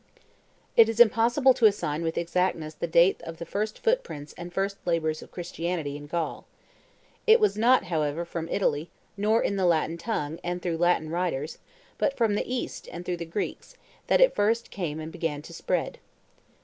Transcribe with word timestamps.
It 0.75 0.89
is 0.89 0.99
impossible 0.99 1.53
to 1.53 1.67
assign 1.67 2.01
with 2.01 2.17
exactness 2.17 2.73
the 2.73 2.87
date 2.87 3.21
of 3.21 3.37
the 3.37 3.45
first 3.45 3.77
footprints 3.77 4.33
and 4.35 4.51
first 4.51 4.77
labors 4.83 5.21
of 5.21 5.29
Christianity 5.29 5.95
in 5.95 6.07
Gaul. 6.07 6.47
It 7.27 7.39
was 7.39 7.55
not, 7.55 7.83
however, 7.83 8.25
from 8.25 8.49
Italy, 8.49 8.89
nor 9.15 9.43
in 9.43 9.57
the 9.57 9.65
Latin 9.67 9.99
tongue 9.99 10.39
and 10.43 10.59
through 10.59 10.77
Latin 10.77 11.11
writers, 11.11 11.59
but 11.99 12.17
from 12.17 12.33
the 12.33 12.51
East 12.51 12.89
and 12.91 13.05
through 13.05 13.17
the 13.17 13.25
Greeks, 13.25 13.77
that 14.07 14.19
it 14.19 14.33
first 14.33 14.71
came 14.71 14.99
and 14.99 15.11
began 15.11 15.43
to 15.43 15.53
spread. 15.53 15.99